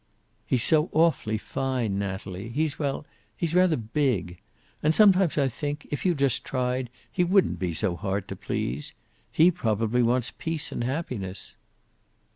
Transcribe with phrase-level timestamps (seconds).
[0.47, 2.49] "He's so awfully fine, Natalie.
[2.49, 3.05] He's well,
[3.37, 4.39] he's rather big.
[4.81, 8.93] And sometimes I think, if you just tried, he wouldn't be so hard to please.
[9.31, 11.55] He probably wants peace and happiness?"